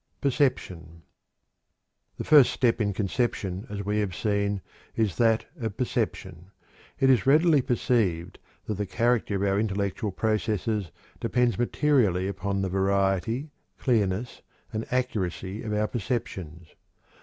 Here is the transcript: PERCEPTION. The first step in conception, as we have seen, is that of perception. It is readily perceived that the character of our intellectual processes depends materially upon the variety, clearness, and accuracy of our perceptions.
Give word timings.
PERCEPTION. 0.19 1.03
The 2.17 2.23
first 2.23 2.51
step 2.51 2.81
in 2.81 2.91
conception, 2.91 3.67
as 3.69 3.85
we 3.85 3.99
have 3.99 4.15
seen, 4.15 4.61
is 4.95 5.17
that 5.17 5.45
of 5.59 5.77
perception. 5.77 6.49
It 6.99 7.11
is 7.11 7.27
readily 7.27 7.61
perceived 7.61 8.39
that 8.65 8.79
the 8.79 8.87
character 8.87 9.35
of 9.35 9.43
our 9.43 9.59
intellectual 9.59 10.09
processes 10.09 10.89
depends 11.19 11.59
materially 11.59 12.27
upon 12.27 12.63
the 12.63 12.69
variety, 12.69 13.51
clearness, 13.77 14.41
and 14.73 14.91
accuracy 14.91 15.61
of 15.61 15.71
our 15.71 15.87
perceptions. 15.87 16.69